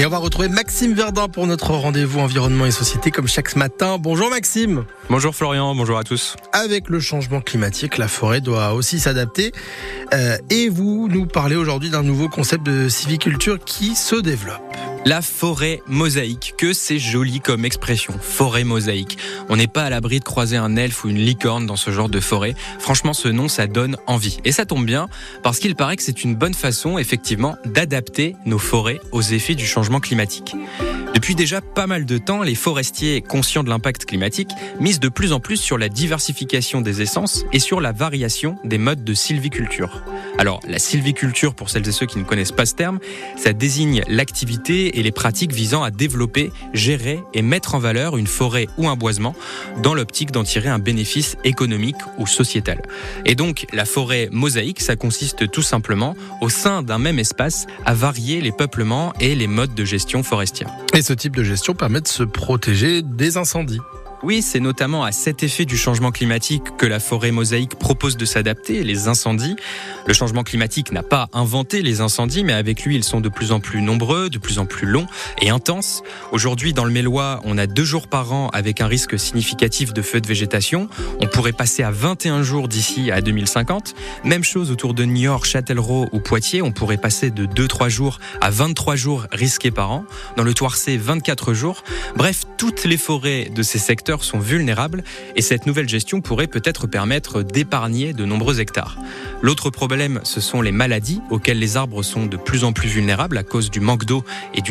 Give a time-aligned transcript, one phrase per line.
[0.00, 3.98] Et on va retrouver Maxime Verdun pour notre rendez-vous environnement et société comme chaque matin.
[3.98, 4.86] Bonjour Maxime.
[5.10, 6.36] Bonjour Florian, bonjour à tous.
[6.54, 9.52] Avec le changement climatique, la forêt doit aussi s'adapter.
[10.14, 14.62] Euh, et vous nous parlez aujourd'hui d'un nouveau concept de civiculture qui se développe.
[15.06, 19.16] La forêt mosaïque, que c'est joli comme expression, forêt mosaïque.
[19.48, 22.10] On n'est pas à l'abri de croiser un elfe ou une licorne dans ce genre
[22.10, 22.54] de forêt.
[22.78, 24.38] Franchement, ce nom, ça donne envie.
[24.44, 25.08] Et ça tombe bien,
[25.42, 29.66] parce qu'il paraît que c'est une bonne façon, effectivement, d'adapter nos forêts aux effets du
[29.66, 30.54] changement climatique.
[31.14, 35.32] Depuis déjà pas mal de temps, les forestiers, conscients de l'impact climatique, misent de plus
[35.32, 40.02] en plus sur la diversification des essences et sur la variation des modes de sylviculture.
[40.38, 43.00] Alors, la sylviculture, pour celles et ceux qui ne connaissent pas ce terme,
[43.36, 48.28] ça désigne l'activité et les pratiques visant à développer, gérer et mettre en valeur une
[48.28, 49.34] forêt ou un boisement
[49.82, 52.82] dans l'optique d'en tirer un bénéfice économique ou sociétal.
[53.26, 57.94] Et donc, la forêt mosaïque, ça consiste tout simplement, au sein d'un même espace, à
[57.94, 60.70] varier les peuplements et les modes de gestion forestière.
[60.92, 63.80] Et ce type de gestion permet de se protéger des incendies.
[64.22, 68.26] Oui, c'est notamment à cet effet du changement climatique que la forêt mosaïque propose de
[68.26, 69.56] s'adapter, les incendies.
[70.06, 73.50] Le changement climatique n'a pas inventé les incendies, mais avec lui, ils sont de plus
[73.50, 75.06] en plus nombreux, de plus en plus longs
[75.40, 76.02] et intenses.
[76.32, 80.02] Aujourd'hui, dans le Mélois, on a deux jours par an avec un risque significatif de
[80.02, 80.90] feux de végétation.
[81.20, 83.94] On pourrait passer à 21 jours d'ici à 2050.
[84.24, 86.60] Même chose autour de Niort, Châtellerault ou Poitiers.
[86.60, 90.04] On pourrait passer de 2-3 jours à 23 jours risqués par an.
[90.36, 91.84] Dans le Toircé, 24 jours.
[92.16, 95.04] Bref, toutes les forêts de ces secteurs sont vulnérables
[95.36, 98.98] et cette nouvelle gestion pourrait peut-être permettre d'épargner de nombreux hectares.
[99.42, 103.38] L'autre problème, ce sont les maladies auxquelles les arbres sont de plus en plus vulnérables
[103.38, 104.68] à cause du manque d'eau et du